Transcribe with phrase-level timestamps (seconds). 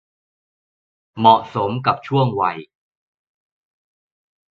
[1.17, 2.57] เหมาะสมกับช่วงวัย